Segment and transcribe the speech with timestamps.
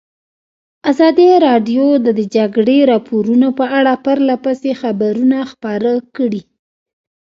[0.91, 6.41] ازادي راډیو د د جګړې راپورونه په اړه پرله پسې خبرونه خپاره کړي.